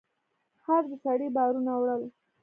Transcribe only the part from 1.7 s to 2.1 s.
وړل.